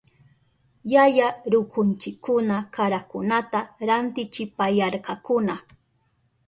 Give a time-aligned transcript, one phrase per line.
[0.93, 5.55] Yaya rukunchikuna karakunata rantichipayarkakuna.